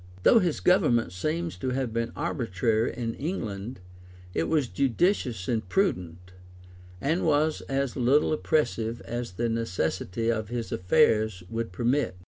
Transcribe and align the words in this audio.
Though 0.23 0.39
his 0.39 0.61
government 0.61 1.11
seems 1.13 1.55
to 1.57 1.69
have 1.69 1.93
been 1.93 2.11
arbitrary 2.15 2.91
in 2.97 3.13
England, 3.13 3.81
it 4.33 4.45
was 4.45 4.67
judicious 4.67 5.47
and 5.47 5.69
prudent; 5.69 6.33
and 6.99 7.23
was 7.23 7.61
as 7.69 7.95
little 7.95 8.33
oppressive 8.33 9.01
as 9.01 9.33
the 9.33 9.47
necessity 9.47 10.31
of 10.31 10.49
his 10.49 10.71
affairs 10.71 11.43
would 11.51 11.71
permit. 11.71 12.17